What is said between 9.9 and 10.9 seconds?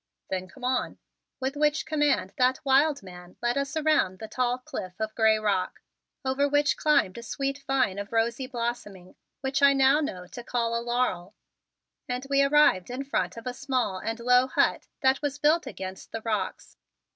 know to call a